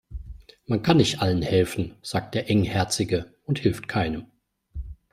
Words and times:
Man 0.65 0.81
kann 0.81 0.97
nicht 0.97 1.21
allen 1.21 1.43
helfen, 1.43 1.93
sagt 2.01 2.33
der 2.33 2.49
Engherzige 2.49 3.35
und 3.45 3.59
hilft 3.59 3.87
keinem. 3.87 4.25